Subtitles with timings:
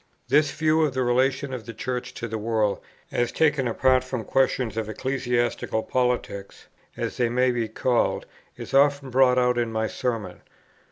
[0.29, 2.79] This view of the relation of the Church to the world
[3.11, 6.65] as taken apart from questions of ecclesiastical politics,
[6.97, 8.25] as they may be called,
[8.57, 10.41] is often brought out in my Sermons.